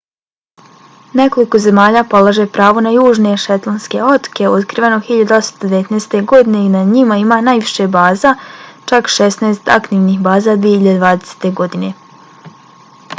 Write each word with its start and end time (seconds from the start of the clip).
nekoliko 1.17 1.59
zemalja 1.65 2.01
polaže 2.13 2.45
pravo 2.55 2.81
na 2.85 2.93
južne 2.95 3.33
šetlandske 3.43 4.01
otoke 4.13 4.47
otkrivene 4.53 4.99
1819. 5.11 6.17
godine 6.33 6.63
i 6.69 6.73
na 6.79 6.83
njima 6.97 7.19
ima 7.27 7.39
najviše 7.51 7.89
baza 7.99 8.33
čak 8.95 9.15
šesnaest 9.19 9.73
aktivnih 9.79 10.19
baza 10.31 10.57
2020. 10.67 11.49
godine 11.63 11.93